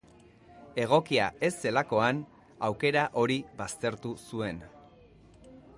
Egokia 0.83 1.27
ez 1.49 1.51
zelakoan, 1.65 2.23
aukera 2.69 3.05
hori 3.23 3.39
baztertu 3.61 4.17
zuen. 4.31 4.65